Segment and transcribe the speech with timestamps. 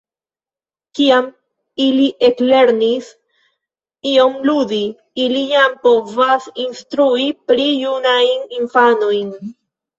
[0.99, 1.27] Kiam
[1.87, 3.11] ili eklernis
[4.13, 4.81] iom ludi,
[5.27, 9.35] ili jam povas instrui pli junajn infanojn.